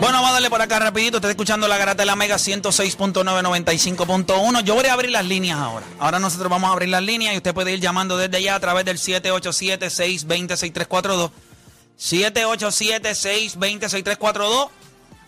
[0.00, 1.16] Bueno, vamos a darle por acá rapidito.
[1.16, 4.62] Está escuchando la garata de la Mega 106.995.1.
[4.62, 5.84] Yo voy a abrir las líneas ahora.
[5.98, 8.60] Ahora nosotros vamos a abrir las líneas y usted puede ir llamando desde allá a
[8.60, 11.32] través del 787-620-6342.
[11.98, 14.68] 787-620-6342.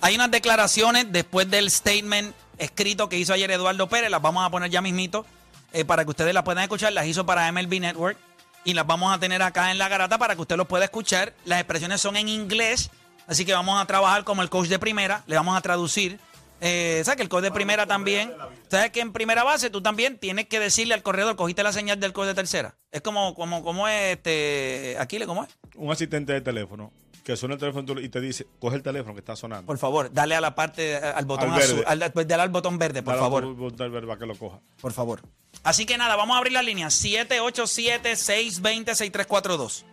[0.03, 4.09] Hay unas declaraciones después del statement escrito que hizo ayer Eduardo Pérez.
[4.09, 5.27] Las vamos a poner ya mismito
[5.73, 6.93] eh, para que ustedes las puedan escuchar.
[6.93, 8.19] Las hizo para MLB Network
[8.65, 11.35] y las vamos a tener acá en la garata para que usted los pueda escuchar.
[11.45, 12.91] Las expresiones son en inglés.
[13.27, 16.19] Así que vamos a trabajar como el coach de primera, le vamos a traducir.
[16.61, 18.33] Eh, ¿Sabes que el coach de primera también?
[18.69, 22.01] ¿Sabes que en primera base tú también tienes que decirle al corredor, cogiste la señal
[22.01, 22.75] del coach de tercera?
[22.91, 24.97] Es como, como, como es este.
[24.99, 25.51] Aquile, ¿cómo es?
[25.77, 26.93] Un asistente de teléfono
[27.31, 29.67] que suena el teléfono y te dice, coge el teléfono que está sonando.
[29.67, 31.73] Por favor, dale a la parte, al botón Al verde.
[31.75, 31.85] azul.
[31.87, 33.45] Al, dale al botón verde, por Dale favor.
[33.45, 34.61] al botón verde para que lo coja.
[34.81, 35.23] Por favor.
[35.63, 39.85] Así que nada, vamos a abrir la línea 787-620-6342.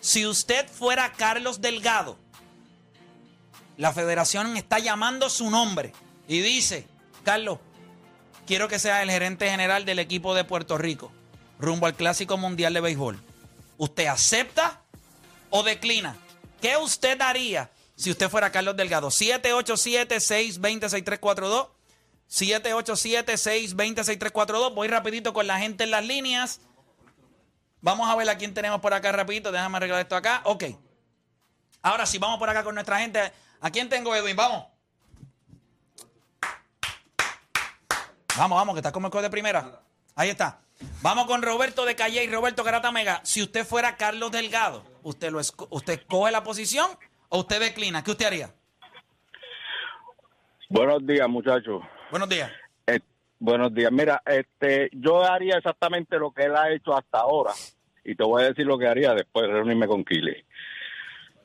[0.00, 2.16] Si usted fuera Carlos Delgado,
[3.76, 5.92] la federación está llamando su nombre
[6.26, 6.86] y dice,
[7.24, 7.58] Carlos,
[8.46, 11.12] quiero que sea el gerente general del equipo de Puerto Rico,
[11.58, 13.18] rumbo al Clásico Mundial de Béisbol.
[13.78, 14.82] ¿Usted acepta
[15.50, 16.16] o declina?
[16.60, 19.08] ¿Qué usted haría si usted fuera Carlos Delgado?
[19.08, 21.68] 787-620-6342.
[22.28, 24.74] 787-620-6342.
[24.74, 26.60] Voy rapidito con la gente en las líneas.
[27.80, 29.50] Vamos a ver a quién tenemos por acá rapidito.
[29.50, 30.42] Déjame arreglar esto acá.
[30.44, 30.64] Ok.
[31.82, 33.32] Ahora sí, vamos por acá con nuestra gente.
[33.60, 34.36] ¿A quién tengo, Edwin?
[34.36, 34.66] Vamos.
[38.36, 39.80] Vamos, vamos, que está como el de primera.
[40.14, 40.60] Ahí está.
[41.02, 43.20] Vamos con Roberto de Calle y Roberto Mega.
[43.24, 46.88] Si usted fuera Carlos Delgado, ¿usted, lo esco- ¿usted coge la posición
[47.28, 48.02] o usted declina?
[48.04, 48.50] ¿Qué usted haría?
[50.68, 51.82] Buenos días, muchachos.
[52.10, 52.50] Buenos días.
[52.86, 53.00] Eh,
[53.38, 53.90] buenos días.
[53.90, 57.52] Mira, este, yo haría exactamente lo que él ha hecho hasta ahora.
[58.04, 60.44] Y te voy a decir lo que haría después de reunirme con Quiles.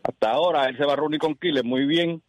[0.04, 2.22] Hasta ahora él se va a reunir con Quiles muy bien.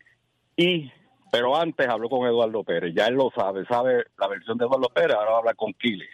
[0.56, 0.91] Y,
[1.31, 2.95] pero antes habló con Eduardo Pérez.
[2.97, 5.16] Ya él lo sabe, sabe la versión de Eduardo Pérez.
[5.16, 6.09] Ahora va a hablar con Quiles.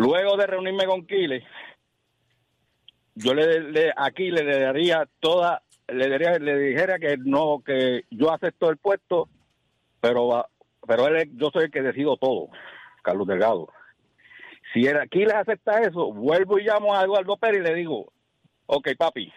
[0.00, 1.44] Luego de reunirme con Quiles,
[3.16, 8.70] yo le, aquí le daría toda, le daría, le dijera que no, que yo acepto
[8.70, 9.28] el puesto,
[10.00, 10.46] pero
[10.88, 12.48] pero él, yo soy el que decido todo,
[13.02, 13.68] Carlos Delgado.
[14.72, 18.10] Si él aquí acepta eso, vuelvo y llamo a Eduardo Pérez y le digo,
[18.64, 19.30] ok papi,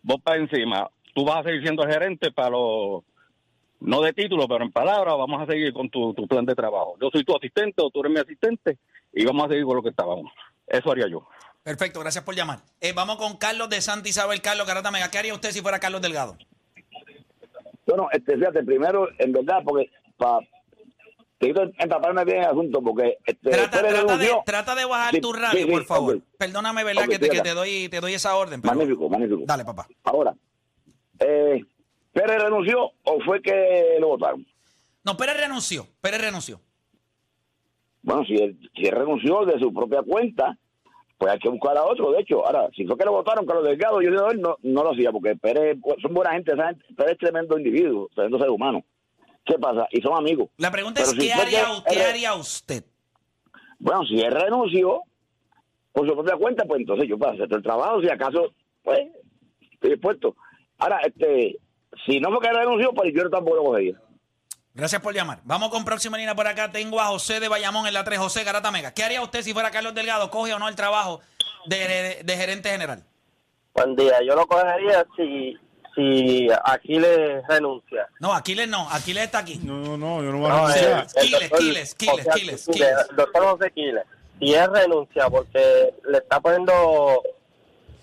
[0.00, 3.04] vos para encima, tú vas a seguir siendo gerente para los,
[3.84, 6.96] no de título, pero en palabras, vamos a seguir con tu, tu plan de trabajo.
[7.00, 8.78] Yo soy tu asistente o tú eres mi asistente
[9.12, 10.32] y vamos a seguir con lo que estábamos.
[10.66, 11.26] Eso haría yo.
[11.62, 12.60] Perfecto, gracias por llamar.
[12.80, 14.40] Eh, vamos con Carlos de Santa Isabel.
[14.42, 15.10] Carlos Garata Mega.
[15.10, 16.36] ¿Qué haría usted si fuera Carlos Delgado?
[17.86, 20.38] Bueno, este, fíjate, primero, en verdad, porque para
[21.40, 24.42] empaparme bien en el asunto, porque este, Trata, de, renunció.
[24.46, 26.20] trata de bajar Sí, tu radio, sí, sí, por favor.
[26.38, 27.08] Perdóname, ¿verdad?
[27.08, 28.62] Que, te, que te doy, te doy esa orden.
[28.62, 29.42] pero- Magnífico, magnífico.
[29.44, 29.86] Dale, papá.
[30.04, 30.34] Ahora,
[31.18, 31.60] eh,
[32.12, 34.46] ¿Pérez renunció o fue que lo votaron?
[35.04, 35.86] No, Pérez renunció.
[36.00, 36.60] Pérez renunció.
[38.02, 40.56] Bueno, si él, si él renunció de su propia cuenta,
[41.18, 42.10] pues hay que buscar a otro.
[42.12, 44.82] De hecho, ahora, si fue que lo votaron, Carlos Delgado, yo de él no, no
[44.82, 48.50] lo hacía, porque Pérez son buena gente, esa gente- Pérez es tremendo individuo, tremendo ser
[48.50, 48.84] humano.
[49.44, 49.86] ¿Qué pasa?
[49.90, 50.50] Y son amigos.
[50.56, 52.84] La pregunta Pero es, si ¿qué haría, que- ¿qué haría usted?
[53.78, 55.02] Bueno, si él renunció
[55.92, 58.52] por su propia cuenta, pues entonces yo puedo hacer el trabajo, si acaso,
[58.82, 59.00] pues,
[59.72, 60.36] estoy dispuesto.
[60.78, 61.58] Ahora, este,
[62.06, 63.94] si no fue que él renunció, pues yo tampoco lo cogería.
[64.74, 65.40] Gracias por llamar.
[65.44, 66.72] Vamos con próxima línea por acá.
[66.72, 68.18] Tengo a José de Bayamón en la 3.
[68.18, 68.94] José Garata Mega.
[68.94, 70.30] ¿Qué haría usted si fuera Carlos Delgado?
[70.30, 71.20] ¿Coge o no el trabajo
[71.66, 73.04] de, de- de gerente general?
[73.74, 75.58] Buen día, yo lo cogería si,
[75.94, 78.08] si Aquiles renuncia.
[78.18, 78.88] No, Aquiles no.
[78.90, 79.60] Aquiles está aquí.
[79.62, 81.06] No, no, no, yo no voy a renunciar.
[81.20, 83.06] Quiles, doctor Quiles, Quiles, José Quiles, Aquiles, Quiles.
[83.10, 84.04] El doctor José Quiles.
[84.40, 87.22] Si él renuncia porque le está poniendo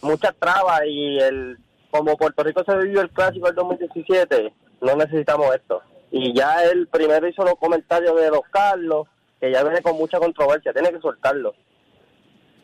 [0.02, 1.58] muchas trabas y el
[1.92, 5.82] como Puerto Rico se vivió el clásico del 2017, no necesitamos esto.
[6.12, 9.08] Y ya él primero hizo los comentarios de los Carlos,
[9.40, 11.54] que ya viene con mucha controversia, tiene que soltarlo.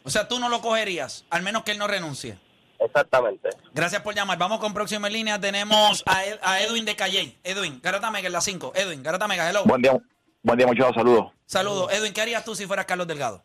[0.04, 2.38] O sea, tú no lo cogerías, al menos que él no renuncie.
[2.80, 3.50] Exactamente.
[3.74, 4.38] Gracias por llamar.
[4.38, 5.40] Vamos con próxima línea.
[5.40, 7.38] Tenemos a, Ed- a Edwin de Calley.
[7.44, 8.74] Edwin, Garata Mega en la 5.
[8.76, 9.64] Edwin, Garata Mega, hello.
[9.66, 9.98] Buen día,
[10.44, 11.32] buen día, muchachos, saludos.
[11.46, 11.92] Saludos.
[11.94, 13.44] Edwin, ¿qué harías tú si fueras Carlos Delgado?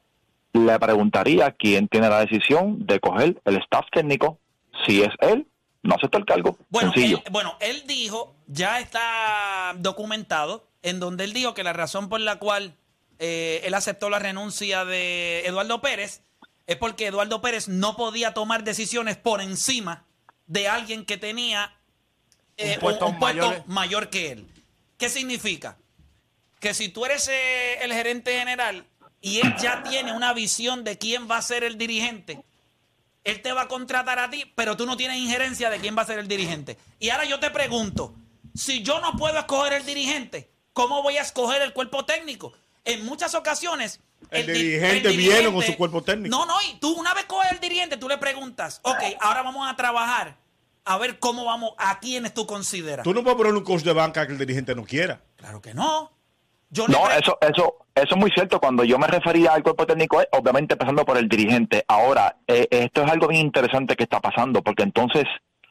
[0.52, 4.40] le preguntaría quién tiene la decisión de coger el staff técnico.
[4.84, 5.46] Si es él,
[5.82, 6.58] no acepta el cargo.
[6.68, 12.08] Bueno, él, bueno, él dijo, ya está documentado, en donde él dijo que la razón
[12.08, 12.74] por la cual
[13.18, 16.22] eh, él aceptó la renuncia de Eduardo Pérez
[16.66, 20.04] es porque Eduardo Pérez no podía tomar decisiones por encima
[20.46, 21.74] de alguien que tenía
[22.56, 23.64] eh, Un puesto mayor.
[23.66, 24.46] mayor que él.
[24.96, 25.78] ¿Qué significa?
[26.60, 28.86] Que si tú eres eh, el gerente general
[29.20, 32.42] y él ya tiene una visión de quién va a ser el dirigente,
[33.24, 36.02] él te va a contratar a ti, pero tú no tienes injerencia de quién va
[36.02, 36.78] a ser el dirigente.
[36.98, 38.14] Y ahora yo te pregunto,
[38.54, 42.52] si yo no puedo escoger el dirigente, ¿cómo voy a escoger el cuerpo técnico?
[42.84, 44.00] En muchas ocasiones...
[44.30, 46.36] El di- dirigente viene con su cuerpo técnico.
[46.36, 49.68] No, no, y tú una vez coges el dirigente, tú le preguntas, ok, ahora vamos
[49.68, 50.36] a trabajar,
[50.84, 53.02] a ver cómo vamos, a quiénes tú consideras.
[53.02, 55.22] Tú no puedes poner un coach de banca que el dirigente no quiera.
[55.36, 56.12] Claro que no.
[56.70, 58.60] Yo No, eso, eso, eso es muy cierto.
[58.60, 61.84] Cuando yo me refería al cuerpo técnico, obviamente empezando por el dirigente.
[61.88, 65.24] Ahora, eh, esto es algo bien interesante que está pasando, porque entonces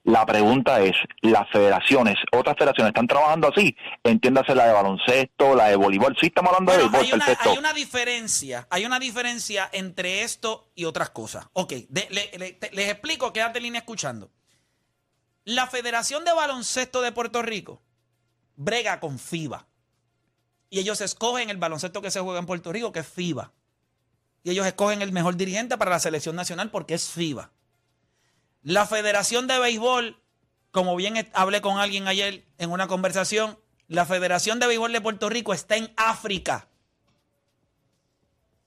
[0.03, 5.67] la pregunta es, las federaciones, otras federaciones están trabajando así, entiéndase la de baloncesto, la
[5.67, 7.51] de voleibol, sí estamos hablando Bueno, de béisbol, hay, una, perfecto.
[7.51, 11.47] hay una diferencia, hay una diferencia entre esto y otras cosas.
[11.53, 14.31] Ok, de- le- le- te- les explico, quédate en línea escuchando.
[15.43, 17.81] La Federación de Baloncesto de Puerto Rico
[18.55, 19.67] brega con FIBA.
[20.69, 23.51] Y ellos escogen el baloncesto que se juega en Puerto Rico, que es FIBA.
[24.43, 27.51] Y ellos escogen el mejor dirigente para la selección nacional porque es FIBA.
[28.61, 30.21] La Federación de Béisbol,
[30.71, 33.57] como bien hablé con alguien ayer en una conversación,
[33.87, 36.67] la Federación de Béisbol de Puerto Rico está en África.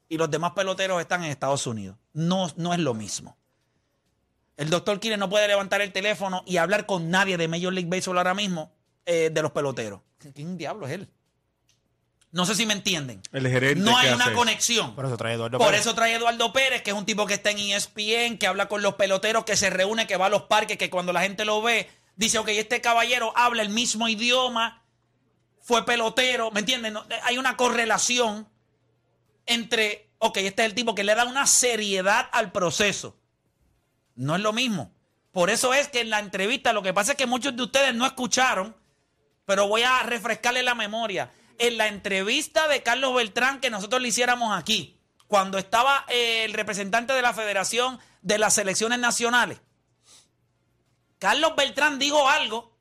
[0.08, 1.96] Y los demás peloteros están en Estados Unidos.
[2.12, 3.36] No, no es lo mismo.
[4.56, 7.88] El doctor Quiles no puede levantar el teléfono y hablar con nadie de Major League
[7.88, 8.72] Baseball ahora mismo
[9.06, 10.00] eh, de los peloteros.
[10.34, 11.08] ¿Quién diablo es él?
[12.32, 13.20] No sé si me entienden.
[13.30, 14.94] El gerente No que hay una hace conexión.
[14.94, 15.82] Por eso trae Eduardo Por Pérez.
[15.82, 18.80] eso trae Eduardo Pérez, que es un tipo que está en ESPN, que habla con
[18.80, 21.60] los peloteros, que se reúne, que va a los parques, que cuando la gente lo
[21.60, 24.82] ve, dice, ok, este caballero habla el mismo idioma,
[25.60, 26.94] fue pelotero, ¿me entienden?
[26.94, 28.48] No, hay una correlación
[29.44, 33.14] entre, ok, este es el tipo que le da una seriedad al proceso.
[34.14, 34.90] No es lo mismo.
[35.32, 37.94] Por eso es que en la entrevista, lo que pasa es que muchos de ustedes
[37.94, 38.74] no escucharon,
[39.44, 41.30] pero voy a refrescarle la memoria.
[41.58, 46.52] En la entrevista de Carlos Beltrán que nosotros le hiciéramos aquí, cuando estaba eh, el
[46.52, 49.60] representante de la Federación de las Selecciones Nacionales,
[51.18, 52.76] Carlos Beltrán dijo algo.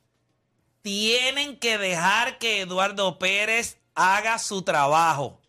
[0.81, 5.39] Tienen que dejar que Eduardo Pérez haga su trabajo.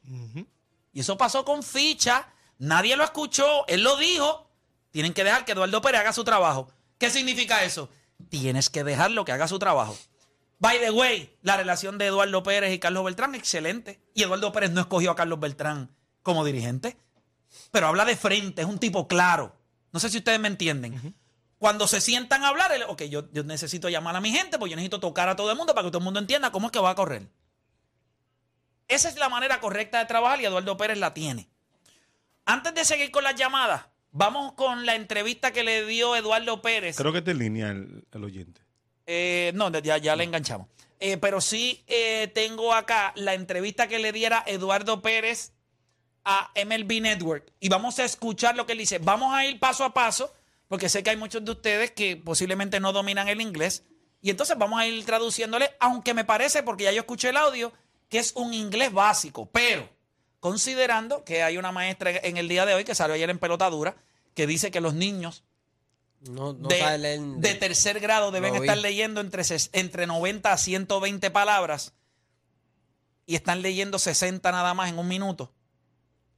[0.92, 2.28] Y eso pasó con ficha.
[2.58, 3.66] Nadie lo escuchó.
[3.66, 4.46] Él lo dijo.
[4.90, 6.70] Tienen que dejar que Eduardo Pérez haga su trabajo.
[6.98, 7.88] ¿Qué significa eso?
[8.28, 9.96] Tienes que dejarlo que haga su trabajo.
[10.62, 14.00] By the way, la relación de Eduardo Pérez y Carlos Beltrán, excelente.
[14.14, 15.90] Y Eduardo Pérez no escogió a Carlos Beltrán
[16.22, 16.96] como dirigente.
[17.72, 19.56] Pero habla de frente, es un tipo claro.
[19.90, 21.16] No sé si ustedes me entienden.
[21.58, 24.70] Cuando se sientan a hablar, él, ok, yo, yo necesito llamar a mi gente, porque
[24.70, 26.72] yo necesito tocar a todo el mundo para que todo el mundo entienda cómo es
[26.72, 27.28] que va a correr.
[28.86, 31.48] Esa es la manera correcta de trabajar y Eduardo Pérez la tiene.
[32.44, 36.96] Antes de seguir con las llamadas, vamos con la entrevista que le dio Eduardo Pérez.
[36.96, 38.62] Creo que está en línea el, el oyente.
[39.06, 40.68] Eh, no, ya, ya le enganchamos.
[41.00, 45.52] Eh, pero sí eh, tengo acá la entrevista que le diera Eduardo Pérez
[46.24, 47.52] a MLB Network.
[47.58, 48.98] Y vamos a escuchar lo que él dice.
[48.98, 50.32] Vamos a ir paso a paso,
[50.68, 53.84] porque sé que hay muchos de ustedes que posiblemente no dominan el inglés.
[54.20, 57.72] Y entonces vamos a ir traduciéndole, aunque me parece, porque ya yo escuché el audio,
[58.08, 59.50] que es un inglés básico.
[59.50, 59.88] Pero
[60.38, 63.96] considerando que hay una maestra en el día de hoy que salió ayer en pelotadura,
[64.34, 65.42] que dice que los niños
[66.30, 68.60] No, no de, sabe leer de tercer grado deben vi.
[68.60, 71.94] estar leyendo entre, ses- entre 90 a 120 palabras
[73.26, 75.52] y están leyendo 60 nada más en un minuto.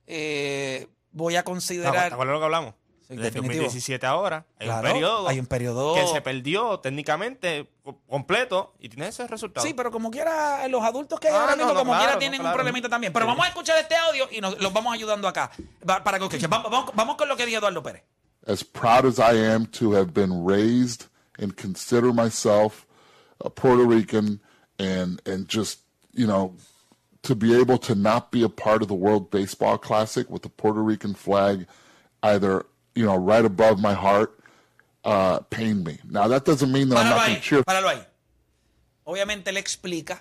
[0.07, 2.13] Eh, voy a ¿Te considerar...
[2.13, 2.75] acuerdas lo que hablamos?
[3.07, 3.65] Sí, Desde definitivo.
[3.65, 4.47] 2017 ahora.
[4.59, 5.29] Hay Claro, un periodo.
[5.29, 9.67] hay un periodo- Que se perdió técnicamente co- completo y tiene ese resultado.
[9.67, 12.13] Sí, pero como quiera, los adultos que hay Ah, ahora mismo, no, como claro, quiera,
[12.15, 13.13] no, tienen un problemita también.
[13.13, 13.29] Pero Sí.
[13.29, 15.51] vamos a escuchar este audio y nos, los vamos ayudando acá.
[15.85, 16.49] Para que escuchen.
[16.49, 18.05] Vamos, vamos- vamos con lo que dijo Eduardo Pérez.
[18.47, 21.07] As proud as I am to have been raised
[21.39, 22.87] and consider myself
[23.41, 24.41] a Puerto Rican
[24.79, 25.81] and and just
[26.13, 26.55] you know
[27.23, 30.49] to be able to not be a part of the World Baseball Classic with the
[30.49, 31.67] Puerto Rican flag
[32.23, 34.39] either you know right above my heart
[35.05, 35.99] uh, pained me.
[36.09, 38.05] Now that doesn't mean that I'm not going to cheer páralo ahí.
[39.07, 40.21] Obviamente él explica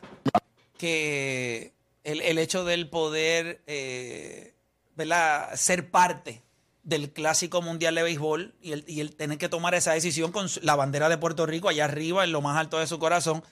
[0.78, 4.54] que el, el hecho del poder eh,
[4.96, 5.56] ¿verdad?
[5.56, 6.42] ser parte
[6.84, 10.48] del Clásico Mundial de Béisbol y el, y el tener que tomar esa decisión con
[10.62, 13.44] la bandera de Puerto Rico allá arriba, en lo más alto de su corazón,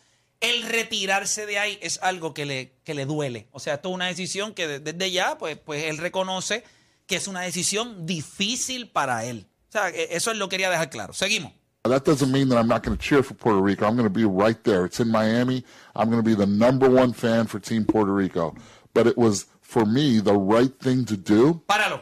[0.42, 3.48] el retirarse de ahí es algo que le, que le duele.
[3.52, 6.64] O sea, esto es una decisión que de- desde ya, pues, pues él reconoce
[7.08, 9.48] que es una decisión difícil para él.
[9.70, 11.14] O sea, e- eso él lo quería dejar claro.
[11.14, 11.54] Seguimos.
[11.84, 13.86] That doesn't mean that I'm not going to cheer for Puerto Rico.
[13.88, 14.86] I'm going to be right there.
[14.86, 15.64] It's in Miami.
[15.96, 18.54] I'm going to be the number one fan for Team Puerto Rico.
[18.94, 21.62] But it was, for me, the right thing to do.
[21.68, 22.02] Páralo.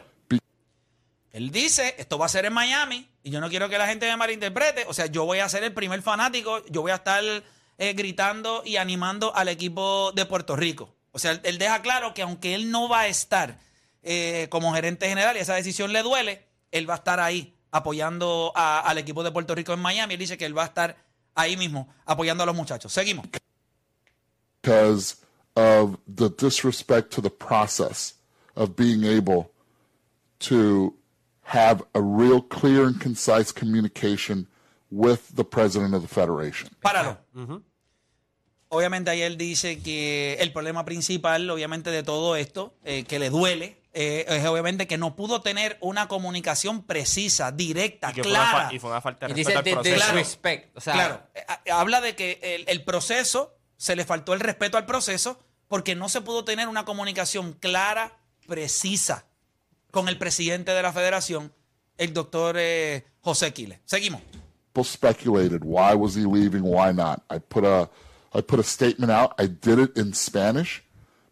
[1.32, 4.06] Él dice, esto va a ser en Miami y yo no quiero que la gente
[4.06, 4.84] me malinterprete.
[4.88, 7.22] O sea, yo voy a ser el primer fanático, yo voy a estar
[7.78, 10.94] eh, gritando y animando al equipo de Puerto Rico.
[11.12, 13.58] O sea, él, deja claro que aunque él no va a estar
[14.02, 18.52] eh, como gerente general y esa decisión le duele, él va a estar ahí apoyando
[18.54, 20.14] al equipo de Puerto Rico en Miami.
[20.14, 20.96] Él dice que él va a estar
[21.34, 22.92] ahí mismo apoyando a los muchachos.
[22.92, 23.26] Seguimos.
[24.62, 25.16] because
[25.56, 28.14] of the disrespect to the process
[28.56, 29.50] of being able
[30.38, 30.94] to
[31.52, 34.46] have a real clear and concise communication
[34.90, 36.68] with the president of the federation.
[36.80, 37.18] Páralo.
[38.72, 43.28] Obviamente ahí él dice que el problema principal, obviamente, de todo esto, eh, que le
[43.28, 48.68] duele, eh, es obviamente que no pudo tener una comunicación precisa, directa, Y, fue clara.
[48.72, 50.04] y fue una falta de dice respeto al de- proceso.
[50.06, 50.18] Claro.
[50.18, 50.76] disrespect.
[50.76, 54.76] O sea, claro, eh, habla de que el, el proceso, se le faltó el respeto
[54.76, 59.24] al proceso porque no se pudo tener una comunicación clara, precisa
[59.90, 61.52] con el presidente de la federación,
[61.98, 63.78] el doctor eh, José Quiles.
[63.84, 64.20] Seguimos.
[64.72, 67.22] People speculated why was he leaving, why not.
[67.28, 67.90] I put a
[68.32, 69.34] I put a statement out.
[69.38, 70.82] I did it in Spanish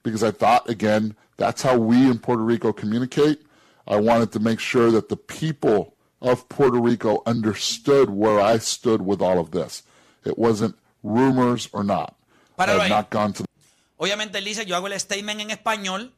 [0.02, 3.40] because I thought again that's how we in Puerto Rico communicate.
[3.86, 9.02] I wanted to make sure that the people of Puerto Rico understood where I stood
[9.02, 9.84] with all of this.
[10.24, 12.16] It wasn't rumors or not.
[12.58, 13.44] I Páralo have not gone to
[13.98, 16.12] Obviamente dice, yo hago el statement en español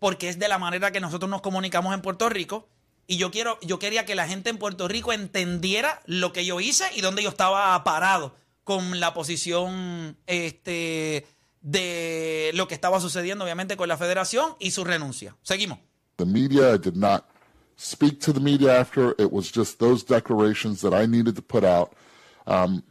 [0.00, 2.68] porque es de la manera que nosotros nos comunicamos en Puerto Rico
[3.06, 6.58] y yo quiero yo quería que la gente en Puerto Rico entendiera lo que yo
[6.58, 11.24] hice y dónde yo estaba parado con la posición este
[11.60, 15.36] de lo que estaba sucediendo obviamente con la federación y su renuncia.
[15.42, 15.78] Seguimos.
[16.20, 16.74] the media.
[16.74, 17.28] I did not
[17.76, 19.14] speak to the media after.
[19.18, 21.94] It was just those declarations that I needed to put out.
[22.46, 22.84] Um,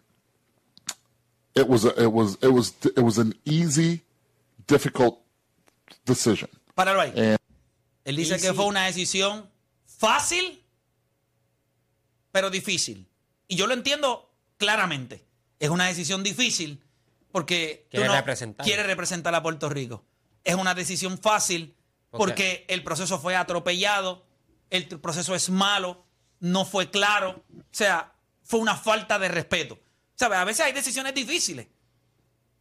[1.55, 4.01] it was a, it was it was it was an easy,
[4.67, 5.21] difficult
[6.05, 6.49] decision.
[6.79, 7.11] Páralo ahí.
[7.13, 7.37] And
[8.05, 9.51] Él dice que fue una decisión
[9.85, 10.63] fácil,
[12.31, 13.05] pero difícil.
[13.49, 15.25] Y yo lo entiendo claramente.
[15.59, 16.81] Es una decisión difícil
[17.33, 18.65] porque tú Quiere no representar.
[18.65, 20.05] quiere representar a Puerto Rico.
[20.45, 21.75] Es una decisión fácil
[22.11, 24.25] porque el proceso fue atropellado,
[24.69, 26.05] el proceso es malo,
[26.39, 27.43] no fue claro.
[27.57, 29.77] O sea, fue una falta de respeto.
[30.15, 30.37] ¿Sabes?
[30.37, 31.67] A veces hay decisiones difíciles,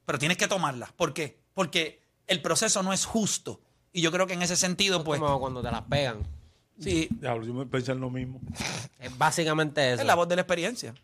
[0.04, 0.90] pero tienes que tomarlas.
[0.90, 1.38] ¿Por qué?
[1.54, 3.60] Porque el proceso no es justo.
[3.92, 6.18] Y yo creo que en ese sentido, pues, como cuando te las pegan.
[6.80, 8.40] sí, Diablo, yo me pensé en lo mismo.
[8.98, 10.02] Es básicamente eso.
[10.02, 10.94] es la voz de la experiencia.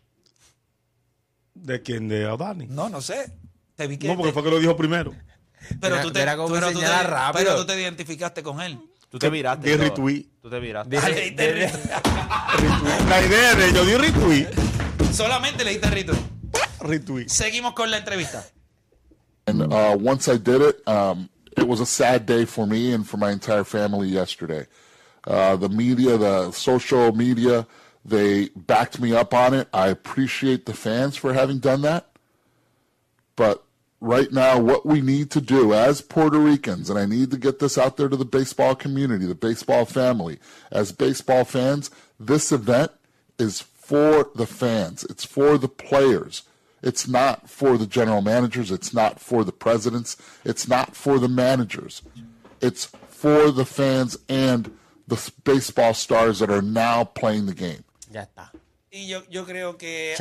[1.53, 2.07] ¿De quién?
[2.07, 2.67] ¿De Adani?
[2.67, 3.31] No, no sé.
[3.75, 5.13] Te vi que No, porque te- fue que lo dijo primero.
[5.81, 7.43] pero Mira- tú te, cómo pero tú te- rápido.
[7.43, 8.79] pero tú te identificaste con él.
[9.09, 9.71] Tú te viraste.
[9.75, 9.83] Todo.
[9.83, 10.25] retweet.
[10.41, 10.97] Tú te viraste.
[10.97, 13.09] Ah, le diste retweet.
[13.09, 14.47] La idea de yo di retweet.
[15.13, 16.19] Solamente le diste retweet.
[16.81, 17.27] Retweet.
[17.29, 18.45] Seguimos con la entrevista.
[19.47, 23.07] and uh, once I did it, um, it was a sad day for me and
[23.07, 24.67] for my entire family yesterday.
[25.25, 27.65] Uh, the media, the social media,
[28.03, 29.67] they backed me up on it.
[29.73, 32.11] I appreciate the fans for having done that.
[33.35, 33.63] But
[33.99, 37.59] right now, what we need to do as Puerto Ricans, and I need to get
[37.59, 40.39] this out there to the baseball community, the baseball family,
[40.71, 42.91] as baseball fans, this event
[43.39, 45.03] is for the fans.
[45.05, 46.43] It's for the players.
[46.85, 48.69] It's not for the general managers.
[48.69, 50.17] It's not for the presidents.
[50.45, 52.03] It's not for the managers.
[52.61, 54.71] It's for the fans and
[55.07, 57.83] the baseball stars that are now playing the game.
[58.11, 58.51] Ya está.
[58.91, 60.15] Y yo, yo creo que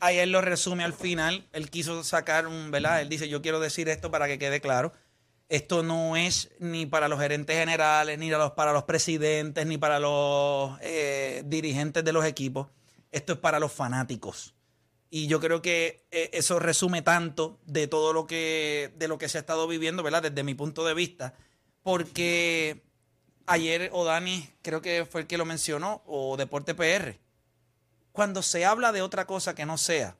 [0.00, 1.44] ahí él lo resume al final.
[1.52, 3.02] Él quiso sacar un, ¿verdad?
[3.02, 4.92] Él dice, yo quiero decir esto para que quede claro.
[5.48, 9.78] Esto no es ni para los gerentes generales, ni para los, para los presidentes, ni
[9.78, 12.68] para los eh, dirigentes de los equipos.
[13.10, 14.54] Esto es para los fanáticos.
[15.14, 19.28] Y yo creo que eh, eso resume tanto de todo lo que, de lo que
[19.28, 20.22] se ha estado viviendo, ¿verdad?
[20.22, 21.34] Desde mi punto de vista.
[21.84, 22.82] Porque
[23.46, 27.16] ayer Odani, creo que fue el que lo mencionó, o Deporte PR.
[28.10, 30.16] Cuando se habla de otra cosa que no sea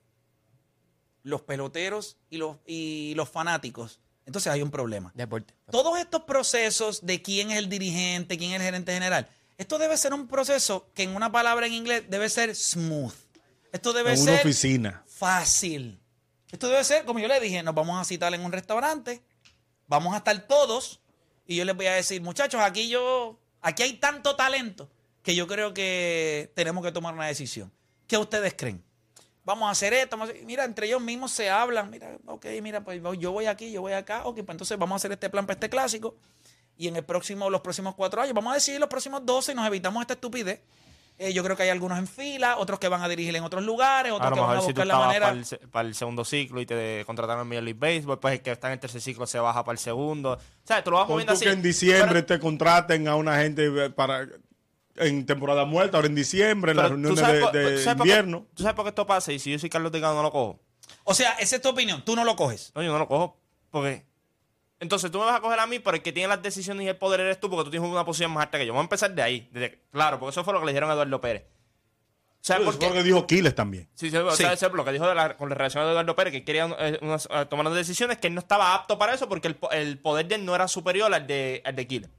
[1.25, 5.11] los peloteros y los, y los fanáticos, entonces hay un problema.
[5.17, 5.55] Deporte.
[5.73, 9.97] Todos estos procesos de quién es el dirigente, quién es el gerente general, esto debe
[9.97, 13.24] ser un proceso que en una palabra en inglés debe ser smooth.
[13.75, 15.03] Esto debe En una ser oficina.
[15.07, 16.01] fácil.
[16.53, 19.21] Esto debe ser, como yo le dije, nos vamos a citar en un restaurante,
[19.89, 21.01] vamos a estar todos
[21.47, 24.89] y yo les voy a decir, muchachos, aquí yo, aquí hay tanto talento
[25.25, 27.73] que yo creo que tenemos que tomar una decisión.
[28.07, 28.85] ¿Qué ustedes creen?
[29.45, 32.47] Vamos a hacer esto, vamos a hacer- mira, entre ellos mismos se hablan, mira, ok,
[32.63, 35.29] mira, pues yo voy aquí, yo voy acá, ok, pues entonces vamos a hacer este
[35.29, 36.17] plan para este clásico.
[36.77, 39.55] y en el próximo, los próximos cuatro años, vamos a decidir los próximos 12 y
[39.55, 40.61] nos evitamos esta estupidez.
[41.17, 43.63] Eh, yo creo que hay algunos en fila, otros que van a dirigir en otros
[43.63, 45.27] lugares, otros que van a mejor si tú buscar la manera.
[45.27, 48.35] para el, se- para el segundo ciclo y te contrataron en Major League Baseball, pues
[48.35, 50.33] el que está en el tercer ciclo se baja para el segundo.
[50.33, 51.45] O sea, tú lo vas moviendo tú así.
[51.45, 54.27] que en diciembre Pero- te contraten a una gente para
[54.97, 57.97] en temporada muerta, ahora en diciembre, en las reuniones sabes de, por- de tú sabes
[57.97, 58.47] por qué- invierno.
[58.55, 59.33] ¿Tú sabes por qué esto pasa?
[59.33, 60.61] Y si yo soy Carlos Delgado, no lo cojo.
[61.05, 62.73] O sea, esa es tu opinión, tú no lo coges.
[62.75, 63.37] No, yo no lo cojo.
[63.71, 64.05] Porque.
[64.85, 66.89] Entonces tú me vas a coger a mí, pero el que tiene las decisiones y
[66.91, 68.75] el poder eres tú, porque tú tienes una posición más alta que yo.
[68.75, 69.49] Vamos a empezar de ahí.
[69.51, 71.47] desde- claro, porque eso fue lo que le dijeron a Eduardo Pérez.
[72.43, 72.87] ¿Sabes por Eso qué?
[72.89, 73.89] fue lo que dijo Quiles también.
[73.95, 74.45] Sí, sí, o Sí.
[74.75, 77.47] lo que dijo de la- con relación a Eduardo Pérez, que quería eh, unas- eh,
[77.49, 80.35] tomar unas decisiones que él no estaba apto para eso porque el, el poder de
[80.35, 82.11] él no era superior al de, al de Killer.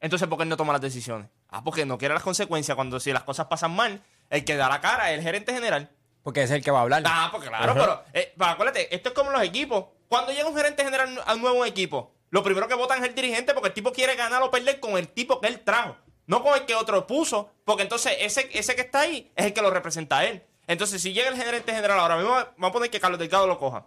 [0.00, 1.28] Entonces, ¿por qué él no toma las decisiones?
[1.50, 2.74] Ah, porque no quiere las consecuencias.
[2.74, 5.90] Cuando si las cosas pasan mal, el que da la cara es el gerente general.
[6.22, 7.02] Porque es el que va a hablar.
[7.06, 9.84] Ah, pues claro, pero, eh, pero acuérdate, esto es como los equipos.
[10.08, 13.14] Cuando llega un gerente general a un nuevo equipo, lo primero que votan es el
[13.14, 15.96] dirigente porque el tipo quiere ganar o perder con el tipo que él trajo.
[16.26, 19.52] No con el que otro puso, porque entonces ese, ese que está ahí es el
[19.52, 20.42] que lo representa a él.
[20.66, 23.56] Entonces, si llega el gerente general ahora mismo, vamos a poner que Carlos Delgado lo
[23.58, 23.86] coja.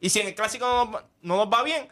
[0.00, 1.88] Y si en el clásico no nos, va- no nos va bien,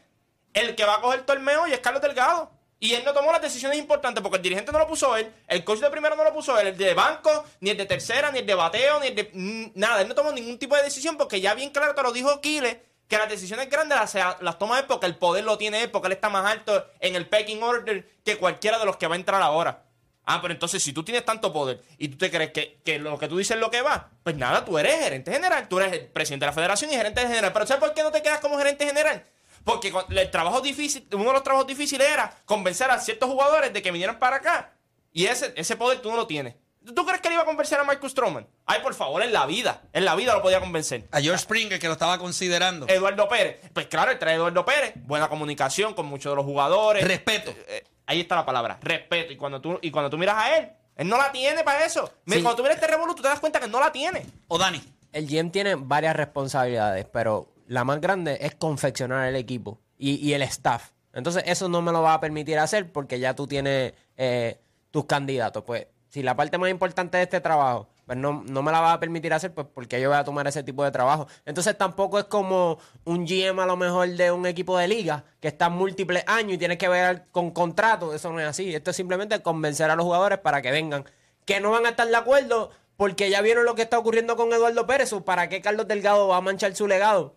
[0.54, 2.52] el que va a coger el torneo es Carlos Delgado.
[2.78, 5.64] Y él no tomó las decisiones importantes porque el dirigente no lo puso él, el
[5.64, 8.40] coach de primero no lo puso él, el de banco, ni el de tercera, ni
[8.40, 9.30] el de bateo, ni el de.
[9.32, 12.12] mm, Nada, él no tomó ningún tipo de decisión porque ya bien claro te lo
[12.12, 15.82] dijo Kile, que las decisiones grandes las, las toma él porque el poder lo tiene
[15.82, 19.06] él, porque él está más alto en el pecking order que cualquiera de los que
[19.06, 19.82] va a entrar ahora.
[20.24, 23.28] Ah, pero entonces si tú tienes tanto poder y tú te crees que, lo que
[23.28, 26.06] tú dices es lo que va, pues nada, tú eres gerente general, tú eres el
[26.06, 27.52] presidente de la federación y gerente general.
[27.52, 29.26] Pero ¿sabes por qué no te quedas como gerente general?
[29.62, 33.82] Porque el trabajo difícil, uno de los trabajos difíciles era convencer a ciertos jugadores de
[33.82, 34.72] que vinieran para acá.
[35.12, 36.54] Y ese, ese poder tú no lo tienes.
[36.84, 38.46] ¿Tú crees que él iba a convencer a Marcus Stroman?
[38.66, 39.82] Ay, por favor, en la vida.
[39.92, 41.06] En la vida lo podía convencer.
[41.12, 42.88] A George Springer, que lo estaba considerando.
[42.88, 43.60] Eduardo Pérez.
[43.72, 44.94] Pues claro, él trae a Eduardo Pérez.
[44.96, 47.06] Buena comunicación con muchos de los jugadores.
[47.06, 47.52] Respeto.
[47.68, 49.32] Eh, ahí está la palabra, respeto.
[49.32, 52.12] Y cuando tú, y cuando tú miras a él, él no la tiene para eso.
[52.24, 52.42] Mira, Sí.
[52.42, 54.26] Cuando tú miras este revolú, tú te das cuenta que no la tiene.
[54.48, 54.82] O Dani.
[55.12, 60.32] El GM tiene varias responsabilidades, pero la más grande es confeccionar el equipo y, y
[60.34, 60.90] el staff.
[61.12, 64.58] Entonces, eso no me lo va a permitir hacer porque ya tú tienes eh,
[64.90, 65.62] tus candidatos.
[65.64, 68.92] Pues, si la parte más importante de este trabajo, pues no, no me la va
[68.92, 71.26] a permitir hacer, pues porque yo voy a tomar ese tipo de trabajo.
[71.46, 75.48] Entonces, tampoco es como un GM a lo mejor de un equipo de liga que
[75.48, 78.12] está múltiples años y tienes que ver con contrato.
[78.12, 78.74] Eso no es así.
[78.74, 81.06] Esto es simplemente convencer a los jugadores para que vengan.
[81.46, 84.52] Que no van a estar de acuerdo porque ya vieron lo que está ocurriendo con
[84.52, 85.14] Eduardo Pérez.
[85.14, 87.36] ¿o ¿Para qué Carlos Delgado va a manchar su legado?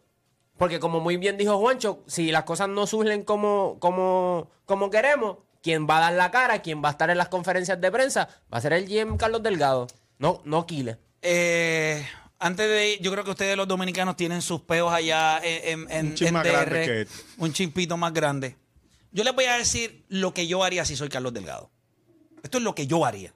[0.58, 5.38] Porque como muy bien dijo Juancho, si las cosas no surgen como, como, como queremos,
[5.66, 8.30] quien va a dar la cara, quien va a estar en las conferencias de prensa,
[8.54, 9.88] va a ser el GM Carlos Delgado.
[10.20, 11.00] No, no Kile.
[11.24, 12.06] Eh,
[12.38, 16.14] antes de yo creo que ustedes los dominicanos tienen sus peos allá en, en, Un
[16.14, 17.08] chin en más DR, grande que
[17.40, 18.56] un chimpito más grande.
[19.12, 21.72] Yo les voy a decir lo que yo haría si soy Carlos Delgado.
[22.44, 23.34] Esto es lo que yo haría.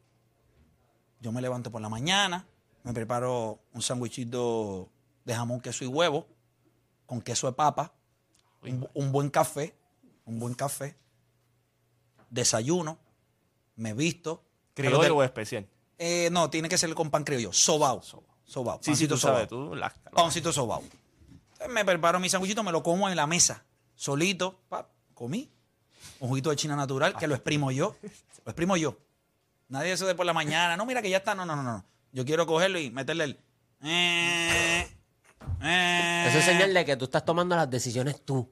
[1.22, 2.46] Yo me levanto por la mañana,
[2.84, 4.88] me preparo un sándwichito
[5.26, 6.28] de jamón, queso y huevo,
[7.08, 7.92] con queso de papa,
[8.94, 9.74] un buen café,
[10.26, 10.96] un buen café,
[12.30, 12.98] desayuno,
[13.76, 14.44] me visto.
[14.74, 15.68] Criollo Del- o especial.
[15.98, 17.52] eh, no, tiene que ser con pan criollo.
[17.54, 18.02] Sobao.
[18.46, 18.80] Sobao.
[18.82, 19.70] Sí, sí, tú sabes, sobao.
[19.70, 19.76] tú.
[19.76, 20.82] la- Pancito sobao.
[20.82, 23.64] Entonces, Me preparo mi sanguchito, me lo como en la mesa.
[23.96, 24.60] Solito.
[24.70, 25.52] pap, comí.
[26.20, 27.96] Un juguito de china natural que lo exprimo yo.
[28.46, 28.98] Lo exprimo yo.
[29.68, 30.76] Nadie eso de por la mañana.
[30.78, 31.36] No, mira que ya está.
[31.36, 31.86] No, no, no, no.
[32.12, 33.40] Yo quiero cogerlo y meterle el.
[33.84, 34.88] eh,
[35.62, 38.50] eh, Eso es señal de que tú estás tomando las decisiones tú.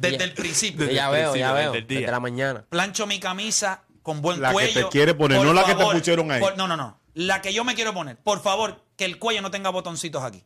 [0.00, 0.90] Desde el principio.
[0.90, 1.66] ya veo, ya veo.
[1.72, 1.98] desde el día.
[2.00, 2.64] Desde la mañana.
[2.68, 4.84] plancho mi camisa con buen La que cuello.
[4.86, 6.40] te quiere poner, Por no la que te pusieron ahí.
[6.40, 6.98] por- no, no, no.
[7.14, 8.16] La que yo me quiero poner.
[8.18, 10.44] Por favor, que el cuello no tenga botoncitos aquí.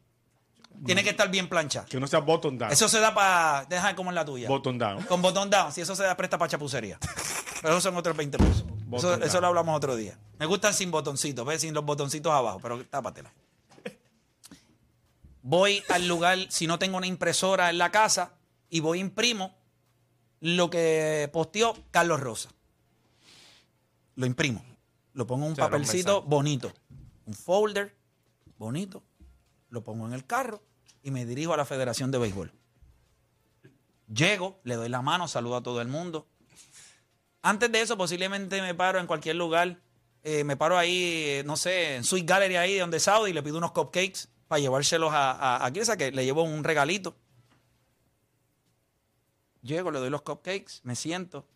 [0.85, 1.87] Tiene que estar bien planchado.
[1.87, 2.73] Que no sea bottom down.
[2.73, 3.65] Eso se da para.
[3.67, 4.49] Deja como en la tuya.
[4.49, 5.03] Bottom down.
[5.05, 5.73] Con botón down.
[5.73, 6.99] Si eso se da, presta para chapucería.
[7.63, 8.65] Pero eso son otros 20 pesos.
[8.93, 10.19] Eso, eso lo hablamos otro día.
[10.39, 11.61] Me gustan sin botoncitos, ¿ves?
[11.63, 13.33] Sin los botoncitos abajo, pero tápatela.
[15.43, 18.33] Voy al lugar, si no tengo una impresora en la casa,
[18.75, 19.55] y voy imprimo
[20.41, 22.51] lo que posteó Carlos Rosa.
[24.17, 24.65] Lo imprimo.
[25.13, 26.73] Lo pongo en un papelcito bonito.
[27.25, 27.95] Un folder
[28.59, 29.05] bonito.
[29.69, 30.61] Lo pongo en el carro
[31.05, 32.51] y me dirijo a la Federación de Béisbol.
[34.13, 36.27] Llego, le doy la mano, saludo a todo el mundo.
[37.43, 39.79] Antes de eso, posiblemente me paro en cualquier lugar.
[40.25, 43.43] eh, me paro ahí, eh, no sé, en Sweet Gallery ahí donde Saudi y le
[43.45, 47.15] pido unos cupcakes para llevárselos a, a, a Kirsa, que le llevo un regalito.
[49.65, 51.47] Llego, le doy los cupcakes, me siento.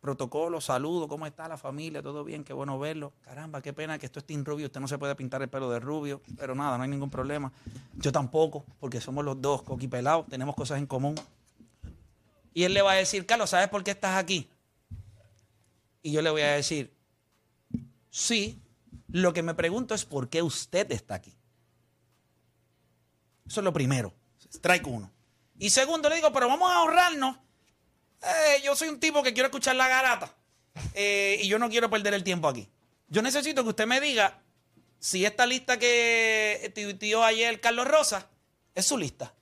[0.00, 2.00] Protocolo, saludo, ¿cómo está la familia?
[2.00, 2.44] ¿Todo bien?
[2.44, 3.12] Qué bueno verlo.
[3.22, 4.66] Caramba, qué pena que esto es Team Rubio.
[4.66, 7.52] Usted no se puede pintar el pelo de rubio, pero nada, no hay ningún problema.
[7.96, 11.16] Yo tampoco, porque somos los dos coquipelados, tenemos cosas en común.
[12.54, 14.48] Y él le va a decir, Carlos, ¿sabes por qué estás aquí?
[16.02, 16.94] Y yo le voy a decir,
[18.10, 18.62] sí,
[19.08, 21.36] lo que me pregunto es por qué usted está aquí.
[23.44, 24.14] Eso es lo primero.
[24.52, 25.10] Strike uno.
[25.60, 27.36] Y segundo, le digo, pero vamos a ahorrarnos.
[28.22, 30.34] Eh, yo soy un tipo que quiero escuchar la garata.
[30.94, 32.66] eh, y yo no quiero perder el tiempo aquí.
[33.08, 34.40] Yo necesito que usted me diga
[34.98, 38.28] si esta lista que tuiteó ayer Carlos Rosa
[38.74, 39.34] es su lista.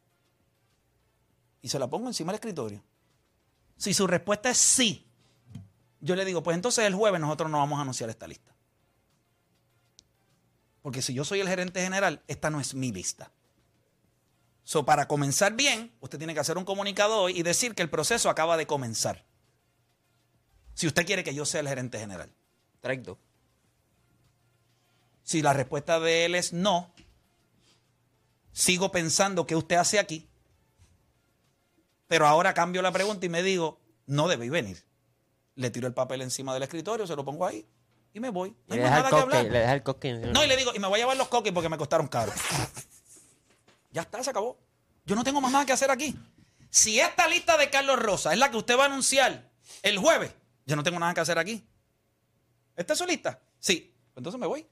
[1.62, 2.82] Y se la pongo encima del escritorio.
[3.76, 5.06] Si su respuesta es sí,
[6.00, 8.52] yo le digo, pues entonces el jueves nosotros no vamos a anunciar esta lista.
[10.82, 13.30] Porque si yo soy el gerente general, esta no es mi lista.
[14.68, 17.88] So, para comenzar bien, usted tiene que hacer un comunicado hoy y decir que el
[17.88, 19.24] proceso acaba de comenzar.
[20.74, 22.30] Si usted quiere que yo sea el gerente general.
[22.98, 23.16] Dos.
[25.22, 26.92] Si la respuesta de él es no,
[28.52, 30.28] sigo pensando que usted hace aquí,
[32.06, 34.84] pero ahora cambio la pregunta y me digo, no debí venir.
[35.54, 37.66] Le tiro el papel encima del escritorio, se lo pongo ahí
[38.12, 38.50] y me voy.
[38.66, 39.50] No hay Le deja el nada que coque, hablar.
[39.50, 40.12] le deja el coque.
[40.12, 42.34] No, y le digo, y me voy a llevar los coques porque me costaron caro.
[43.90, 44.58] ya está, se acabó.
[45.04, 46.14] Yo no tengo más nada que hacer aquí.
[46.70, 49.50] Si esta lista de Carlos Rosa es la que usted va a anunciar
[49.82, 50.32] el jueves,
[50.66, 51.66] yo no tengo nada que hacer aquí.
[52.76, 53.40] ¿Esta es su lista?
[53.58, 53.94] Sí.
[54.14, 54.66] Entonces me voy.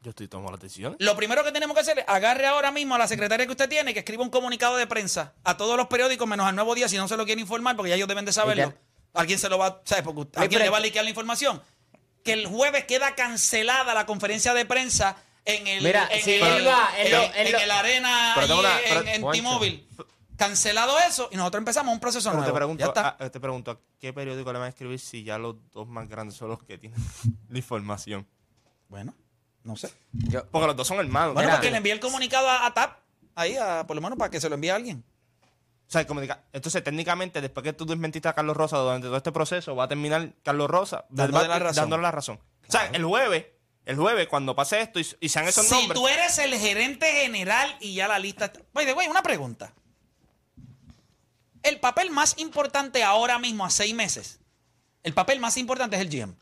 [0.00, 0.98] Yo estoy tomando las decisiones.
[1.00, 3.68] Lo primero que tenemos que hacer es agarre ahora mismo a la secretaria que usted
[3.68, 6.74] tiene y que escriba un comunicado de prensa a todos los periódicos menos al Nuevo
[6.74, 8.72] Día si no se lo quieren informar porque ya ellos deben de saberlo.
[9.14, 10.04] Alguien se lo va, ¿sabes?
[10.04, 11.60] Porque alguien le va a liquear la información.
[12.22, 16.42] Que el jueves queda cancelada la conferencia de prensa en el, Mira, en si el,
[16.42, 19.30] él va, él en- lo- en él lo- el arena Pero una- pero- en, en.
[19.30, 19.86] T-Mobile.
[20.36, 22.52] Cancelado eso y nosotros empezamos un proceso Pero nuevo.
[22.52, 23.16] te pregunto, ya está.
[23.18, 26.06] a, te pregunto, ¿a qué periódico le van a escribir si ya los dos más
[26.08, 26.98] grandes son los que tienen
[27.48, 28.26] la información?
[28.88, 29.14] Bueno,
[29.64, 29.90] no sé.
[30.12, 31.32] Yo- Porque los dos son hermanos.
[31.32, 32.98] Bueno, porque le envié el comunicado a, a TAP,
[33.34, 35.02] ahí, a- por lo menos para que se lo envíe a alguien.
[35.88, 36.04] O sea,
[36.52, 39.88] Entonces, técnicamente, después que tú desmentiste a Carlos Rosa durante todo este proceso, va a
[39.88, 41.82] terminar Carlos Rosa Dándole va- la razón.
[41.82, 42.40] dándole la razón.
[42.68, 43.46] O sea, el jueves,
[43.86, 45.94] el jueves, cuando pase esto y, y sean esos si nombres.
[45.98, 48.60] tú eres el gerente general y ya la lista está.
[48.74, 49.72] Oye, güey, una pregunta.
[51.62, 54.38] El papel más importante ahora mismo, a seis meses,
[55.02, 56.34] el papel más importante es el GM.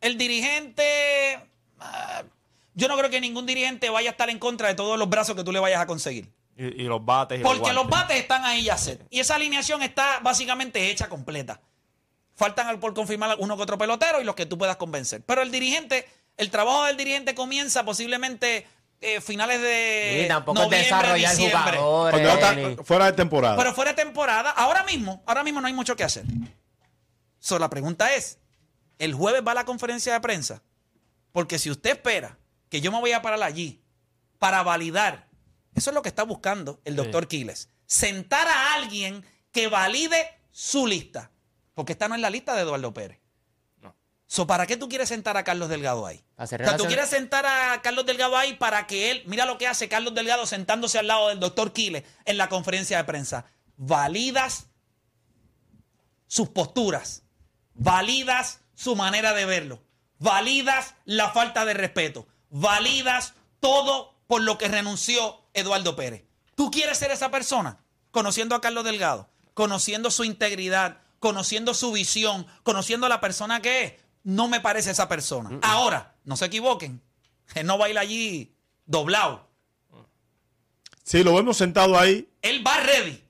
[0.00, 1.40] El dirigente.
[1.80, 2.22] ah,
[2.74, 5.36] yo no creo que ningún dirigente vaya a estar en contra de todos los brazos
[5.36, 6.32] que tú le vayas a conseguir.
[6.56, 9.04] Y, y los bates y Porque los bates están ahí ya set.
[9.10, 11.60] Y esa alineación está básicamente hecha completa.
[12.34, 15.22] Faltan al- por confirmar uno que otro pelotero y los que tú puedas convencer.
[15.24, 18.66] Pero el dirigente, el trabajo del dirigente comienza posiblemente
[19.00, 21.76] eh, finales de Y tampoco desarrollar diciembre.
[21.76, 22.20] jugadores.
[22.74, 23.56] Está fuera de temporada.
[23.56, 26.24] Pero fuera de temporada, ahora mismo, ahora mismo no hay mucho que hacer.
[27.40, 28.38] So, la pregunta es,
[28.98, 30.62] ¿el jueves va a la conferencia de prensa?
[31.32, 33.82] Porque si usted espera que yo me voy a parar allí
[34.38, 35.28] para validar,
[35.74, 37.68] eso es lo que está buscando el doctor Quiles.
[37.86, 41.30] Sentar a alguien que valide su lista.
[41.74, 43.18] Porque esta no es la lista de Eduardo Pérez.
[44.32, 46.24] So, ¿Para qué tú quieres sentar a Carlos Delgado ahí?
[46.38, 49.68] O sea, tú quieres sentar a Carlos Delgado ahí para que él, mira lo que
[49.68, 53.44] hace Carlos Delgado sentándose al lado del doctor Quiles en la conferencia de prensa.
[53.76, 54.68] Validas
[56.28, 57.24] sus posturas,
[57.74, 59.82] validas su manera de verlo,
[60.18, 66.24] validas la falta de respeto, validas todo por lo que renunció Eduardo Pérez.
[66.54, 67.84] ¿Tú quieres ser esa persona?
[68.10, 73.84] Conociendo a Carlos Delgado, conociendo su integridad, conociendo su visión, conociendo a la persona que
[73.84, 74.01] es.
[74.24, 75.58] No me parece esa persona.
[75.62, 77.02] Ahora, no se equivoquen.
[77.54, 78.54] Él no baila allí
[78.86, 79.48] doblado.
[81.02, 82.28] Sí, lo vemos sentado ahí.
[82.42, 83.22] Él va ready.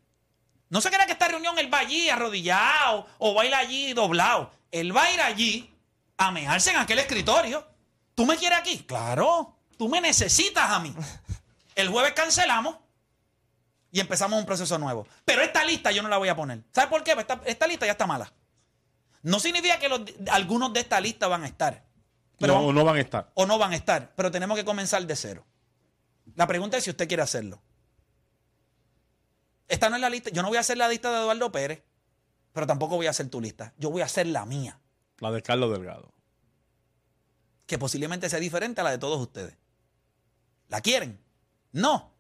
[0.69, 4.51] No se crea que esta reunión él va allí arrodillado o baila allí doblado.
[4.71, 5.71] Él va a ir allí
[6.17, 7.67] a mejarse en aquel escritorio.
[8.15, 8.79] ¿Tú me quieres aquí?
[8.85, 9.57] Claro.
[9.77, 10.95] Tú me necesitas a mí.
[11.75, 12.77] El jueves cancelamos
[13.91, 15.07] y empezamos un proceso nuevo.
[15.25, 16.63] Pero esta lista yo no la voy a poner.
[16.73, 17.13] ¿Sabes por qué?
[17.13, 18.33] Esta, esta lista ya está mala.
[19.23, 21.85] No significa que los- algunos de esta lista van a estar.
[22.39, 23.31] Pero no, vamos- no van a estar.
[23.35, 25.47] o no van a estar, pero tenemos que comenzar de cero.
[26.35, 27.63] La pregunta es si usted quiere hacerlo.
[29.69, 30.31] Esta no es la lista.
[30.31, 31.83] Yo no voy a hacer la lista de Eduardo Pérez,
[32.53, 33.73] pero tampoco voy a hacer tu lista.
[33.79, 34.79] Yo voy a hacer la mía,
[35.19, 36.13] La de Carlos Delgado.
[37.67, 39.57] que posiblemente sea diferente a la de todos ustedes.
[40.69, 41.19] ¿La quieren?
[41.73, 42.13] No.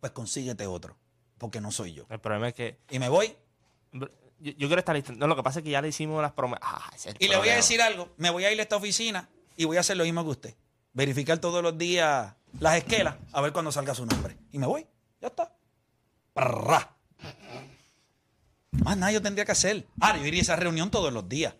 [0.00, 0.96] Pues consíguete otro,
[1.38, 2.06] porque no soy yo.
[2.10, 2.78] El problema es que.
[2.90, 3.34] Y me voy.
[4.40, 5.12] Yo, yo quiero estar listo.
[5.12, 6.66] No, lo que pasa es que ya le hicimos las promesas.
[6.66, 8.08] Ah, Y le voy a decir algo.
[8.16, 10.54] Me voy a ir a esta oficina y voy a hacer lo mismo que usted.
[10.92, 14.36] Verificar todos los días las esquelas a ver cuándo salga su nombre.
[14.50, 14.86] Y me voy.
[15.20, 15.54] Ya está.
[18.72, 19.86] Más nada yo tendría que hacer.
[20.00, 21.54] Ahora, yo iría a esa reunión todos los días.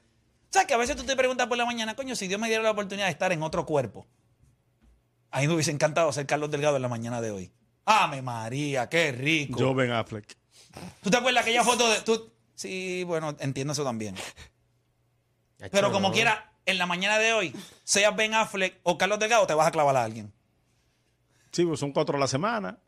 [0.50, 2.62] ¿Sabes que a veces tú te preguntas por la mañana, coño, si Dios me diera
[2.62, 4.06] la oportunidad de estar en otro cuerpo?
[5.30, 7.52] A mí me hubiese encantado ser Carlos Delgado en la mañana de hoy.
[7.84, 8.88] ¡Ame María!
[8.88, 9.58] ¡Qué rico!
[9.58, 10.36] Yo Ben Affleck.
[11.02, 12.00] ¿Tú te acuerdas aquella foto de.?
[12.00, 14.14] Tú, Sí, bueno, entiendo eso también.
[15.70, 19.54] Pero como quiera, en la mañana de hoy, seas Ben Affleck o Carlos Delgado, te
[19.54, 20.30] vas a clavar a alguien.
[21.52, 22.78] Sí, pues son cuatro a la semana.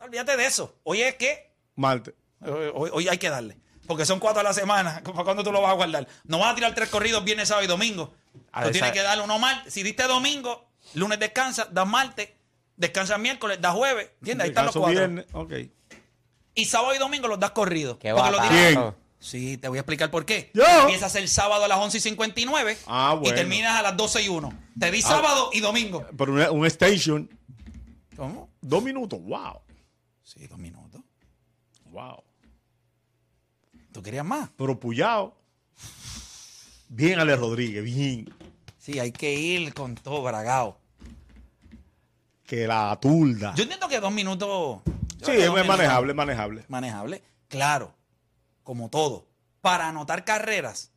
[0.00, 0.74] Olvídate de eso.
[0.82, 2.16] Hoy es que Marte.
[2.40, 3.56] Hoy, hoy- hoy hay que darle.
[3.86, 5.00] Porque son cuatro a la semana.
[5.04, 6.08] ¿Para cuándo tú lo vas a guardar?
[6.24, 8.12] No vas a tirar tres corridos viernes, sábado y domingo.
[8.50, 9.72] A Tú ver, tienes que darle uno martes.
[9.72, 12.28] Si diste domingo, lunes descansa, das martes,
[12.76, 14.10] descansa miércoles, das jueves.
[14.18, 14.44] ¿Entiendes?
[14.46, 14.90] Ahí están los cuatro.
[14.98, 15.52] viernes, ok.
[16.56, 17.98] Y sábado y domingo los das corridos.
[17.98, 18.94] Qué Porque los.
[19.18, 20.50] Sí, te voy a explicar por qué.
[20.54, 20.64] Yo.
[20.82, 23.32] Empiezas el sábado a las 11 y 59 Ah, y bueno.
[23.34, 23.36] Ah.
[23.36, 24.52] terminas a las 12 y 1.
[24.78, 26.04] Te di sábado y domingo.
[26.16, 27.28] Pero una- un station,
[28.16, 28.50] ¿Cómo?
[28.60, 29.20] dos minutos.
[29.22, 29.60] Wow.
[30.22, 31.00] Sí, dos minutos.
[31.90, 32.22] Wow.
[33.92, 34.50] ¿Tú querías más?
[34.56, 35.34] Pero puyao.
[36.88, 38.32] Bien, Ale Rodríguez, bien.
[38.78, 40.78] Sí, hay que ir con todo bragado.
[42.46, 43.54] Que la tulda.
[43.56, 44.80] Yo entiendo que dos minutos.
[45.22, 46.64] Sí, es manejable, manejable.
[46.68, 47.22] manejable.
[47.48, 47.94] Claro,
[48.62, 49.26] como todo.
[49.60, 50.92] Para anotar carreras,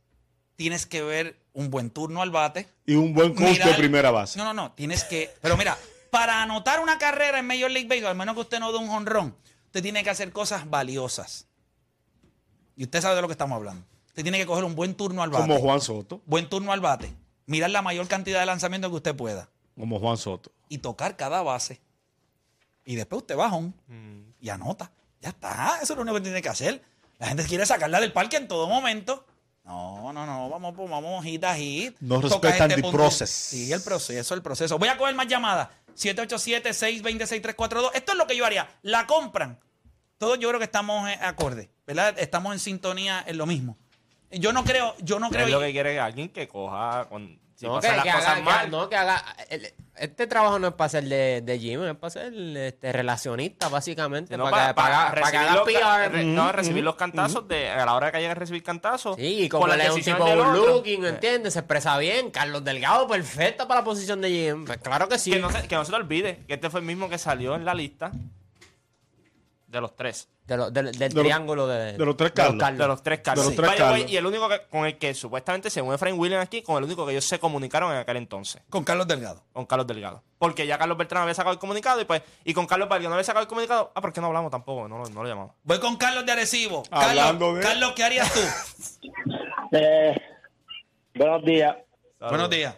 [0.56, 2.68] tienes que ver un buen turno al bate.
[2.86, 4.38] Y un buen coach de primera base.
[4.38, 4.72] No, no, no.
[4.74, 5.32] Tienes que.
[5.42, 5.78] Pero mira,
[6.10, 8.90] para anotar una carrera en Major League Baseball, al menos que usted no dé un
[8.90, 11.48] honrón, usted tiene que hacer cosas valiosas.
[12.76, 13.86] Y usted sabe de lo que estamos hablando.
[14.08, 15.48] Usted tiene que coger un buen turno al bate.
[15.48, 16.22] Como Juan Soto.
[16.26, 17.14] Buen turno al bate.
[17.46, 19.50] Mirar la mayor cantidad de lanzamientos que usted pueda.
[19.76, 20.52] Como Juan Soto.
[20.70, 21.82] Y tocar cada base.
[22.89, 24.34] Y después usted baja un Mm.
[24.41, 24.91] y anota.
[25.21, 25.78] Ya está.
[25.80, 26.82] Eso es lo único que tiene que hacer.
[27.19, 29.28] La gente quiere sacarla del parque en todo momento.
[29.63, 30.49] No, no, no.
[30.49, 31.95] Vamos, pues, vamos hit a hit.
[31.99, 32.97] No respetan este punto.
[32.97, 33.30] process.
[33.30, 34.80] Sí, el proceso, el proceso.
[34.80, 35.69] Voy a coger más llamadas.
[35.95, 37.91] 787-626-342.
[37.93, 38.67] Esto es lo que yo haría.
[38.82, 39.60] La compran.
[40.17, 41.69] Todos yo creo que estamos acorde.
[41.86, 42.15] ¿Verdad?
[42.17, 43.78] Estamos en sintonía en lo mismo.
[44.32, 45.45] Yo no creo, yo no creo.
[45.45, 48.28] Es lo que quiere que alguien que coja con, no, que, pasan las que cosas
[48.28, 48.72] haga, que- mal.
[48.72, 49.24] no, que haga.
[49.50, 53.67] el- este trabajo no es para ser de, de gym, es para ser este, relacionista,
[53.67, 54.38] básicamente.
[54.38, 56.10] No, para, para, recibir los PR.
[56.10, 59.17] re- no, recibir los cantazos de, a la hora que lleguen a recibir cantazos.
[59.17, 60.54] Sí, y como él es un tipo otro.
[60.76, 61.52] looking, ¿entiendes?
[61.54, 62.32] Se expresa bien.
[62.32, 64.65] Carlos Delgado, perfecto para la posición de GM.
[64.65, 65.32] Pues claro que sí.
[65.32, 67.56] Que no, se, que no se te olvide que este fue el mismo que salió
[67.56, 68.12] en la lista
[69.70, 70.28] de los tres.
[70.46, 72.58] De lo- del- triángulo de, de los tres Carlos.
[72.78, 73.46] De los tres Carlos.
[73.46, 74.12] De los tres By the way, Carlos.
[74.12, 77.06] y el único que- con el que supuestamente, según Efraín Williams aquí, con el único
[77.06, 78.62] que ellos se comunicaron en aquel entonces.
[78.70, 79.44] Con Carlos Delgado.
[79.54, 80.24] Con Carlos Delgado.
[80.40, 83.14] Porque ya Carlos Beltrán había sacado el comunicado y pues, y con Carlos Vargas no
[83.14, 83.92] había sacado el comunicado.
[83.94, 84.88] Ah, ¿por qué no hablamos tampoco?
[84.88, 85.54] No, lo- no lo llamamos.
[85.64, 86.82] Voy con Carlos de Arecibo.
[86.90, 88.40] Hablando Carlos, de- Carlos, ¿qué harías tú?
[89.72, 90.16] Eh,
[91.14, 91.76] buenos días.
[92.20, 92.76] Buenos días.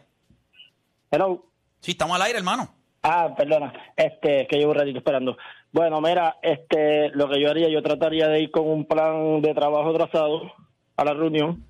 [1.09, 1.45] Hello.
[1.79, 2.73] Sí, estamos al aire, hermano.
[3.03, 5.37] Ah, perdona, este, que llevo un ratito esperando.
[5.71, 9.53] Bueno, mira, este, lo que yo haría, yo trataría de ir con un plan de
[9.53, 10.51] trabajo trazado
[10.97, 11.63] a la reunión,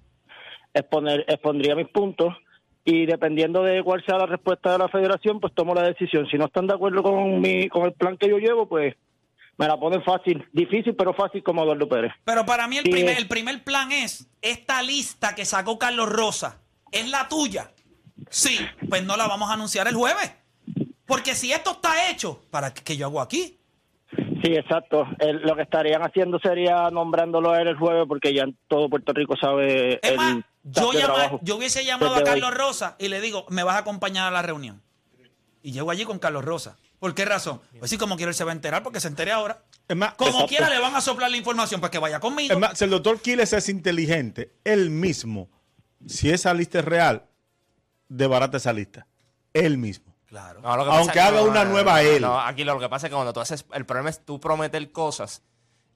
[0.74, 2.34] exponer, expondría mis puntos
[2.84, 6.28] y dependiendo de cuál sea la respuesta de la federación, pues tomo la decisión.
[6.32, 8.96] Si no están de acuerdo con mi, con el plan que yo llevo, pues
[9.58, 12.12] me la ponen fácil, difícil pero fácil como Eduardo Pérez.
[12.26, 12.90] Pero para mí el, Sí.
[12.92, 16.60] primer, el primer plan es, esta lista que sacó Carlos Rosa,
[16.92, 17.70] ¿es la tuya?
[18.30, 18.58] Sí,
[18.90, 20.34] pues no la vamos a anunciar el jueves.
[21.06, 23.60] Porque si esto está hecho, ¿para qué, qué yo hago aquí?
[24.44, 25.06] Sí, exacto.
[25.20, 29.14] El- lo que estarían haciendo sería nombrándolo a él el jueves porque ya todo Puerto
[29.14, 32.24] Rico sabe Es el más, yo, llama- yo hubiese llamado a hoy.
[32.24, 34.82] Carlos Rosa y le digo, me vas a acompañar a la reunión.
[35.64, 36.78] Y llego allí con Carlos Rosa.
[37.00, 37.62] ¿Por qué razón?
[37.80, 39.62] Pues sí, como quiero él se va a enterar porque se entere ahora.
[39.88, 40.48] Es más, Como exacto.
[40.50, 42.54] quiera le van a soplar la información para que vaya conmigo.
[42.54, 45.50] Es más, si el doctor Quiles es inteligente, él mismo,
[46.08, 47.24] si esa lista es real,
[48.08, 49.08] debarata esa lista.
[49.54, 50.11] Él mismo.
[50.32, 50.62] Claro.
[50.62, 52.22] No, lo que Aunque haga una nueva él.
[52.22, 53.66] No, aquí lo que pasa es que cuando tú haces.
[53.74, 55.44] El problema es tú prometer cosas.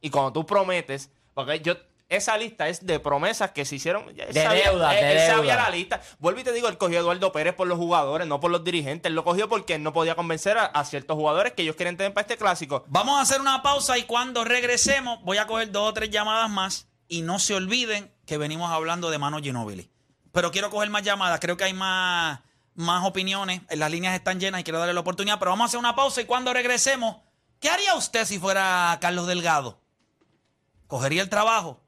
[0.01, 1.09] Y cuando tú prometes.
[1.33, 1.73] Porque yo.
[2.07, 4.13] Esa lista es de promesas que se hicieron.
[4.13, 6.01] De sabía- deuda, él- de él sabía la lista.
[6.19, 8.63] Vuelvo y te digo, él cogió a Eduardo Pérez por los jugadores, no por los
[8.63, 9.09] dirigentes.
[9.09, 11.97] Él lo cogió porque él no podía convencer a, a ciertos jugadores que ellos quieren
[11.97, 12.83] tener para este clásico.
[12.89, 16.47] Vamos a hacer una pausa y cuando regresemos voy a coger dos o tres llamadas
[16.51, 19.89] más y no se olviden que venimos hablando de Mano Ginóbili.
[20.31, 22.39] Pero quiero coger más llamadas, creo que hay más,
[22.75, 25.79] más opiniones, las líneas están llenas y quiero darle la oportunidad, pero vamos a hacer
[25.79, 27.17] una pausa y cuando regresemos,
[27.59, 29.79] ¿qué haría usted si fuera Carlos Delgado?
[30.87, 31.81] ¿Cogería el trabajo?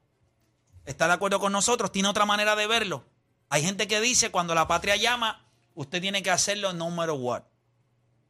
[0.84, 1.92] ¿Está de acuerdo con nosotros?
[1.92, 3.04] ¿Tiene otra manera de verlo?
[3.50, 7.42] Hay gente que dice cuando la patria llama, usted tiene que hacerlo no matter what.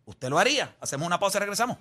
[0.04, 0.74] ¿Usted lo haría?
[0.80, 1.76] Hacemos una pausa y regresamos.